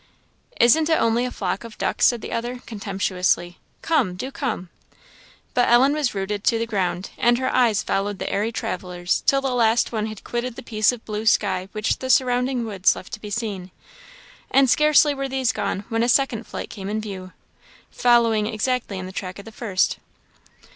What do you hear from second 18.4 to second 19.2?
exactly in the